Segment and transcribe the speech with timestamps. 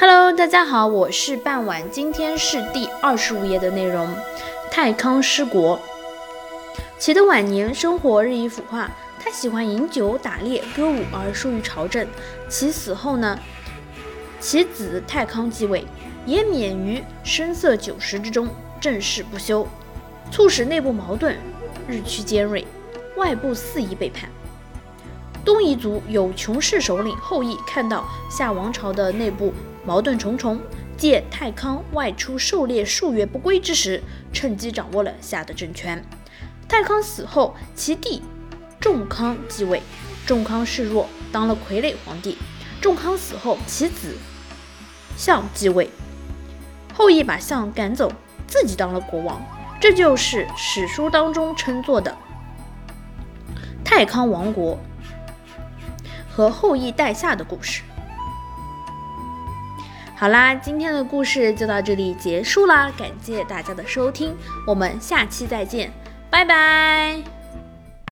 [0.00, 4.08] Hello，大家好，我是半晚，今天是第二十五页的内容。
[4.70, 5.78] 太康失国，
[6.98, 8.88] 齐的晚年生活日益腐化，
[9.22, 12.08] 他喜欢饮酒、打猎、歌舞而疏于朝政。
[12.48, 13.38] 其死后呢，
[14.40, 15.84] 其子太康继位，
[16.24, 18.48] 也免于声色酒食之中，
[18.80, 19.68] 政事不修，
[20.32, 21.36] 促使内部矛盾
[21.86, 22.66] 日趋尖锐，
[23.16, 24.30] 外部肆意背叛。
[25.44, 29.52] 东夷族有穷氏首领后羿看到夏王朝的内部
[29.84, 30.60] 矛盾重重，
[30.96, 36.04] 借太康外出狩猎数月不归之时，趁机掌握了夏的政权。
[36.68, 38.22] 太康死后，其弟
[38.78, 39.82] 仲康继位，
[40.26, 42.36] 仲康示弱，当了傀儡皇帝。
[42.80, 44.16] 仲康死后，其子
[45.16, 45.90] 相继位，
[46.94, 48.12] 后羿把相赶走，
[48.46, 49.40] 自己当了国王。
[49.80, 52.16] 这就是史书当中称作的
[53.82, 54.78] 太康王国。
[56.28, 57.82] 和后羿代夏的故事。
[60.20, 64.36] 好啦，今天的故事就到这里结束啦，感谢大家的收听，
[64.66, 65.90] 我们下期再见，
[66.28, 67.39] 拜拜。